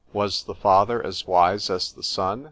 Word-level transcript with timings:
—Was 0.13 0.45
the 0.45 0.55
father 0.55 1.05
as 1.05 1.27
wise 1.27 1.69
as 1.69 1.91
the 1.91 2.01
son? 2.01 2.39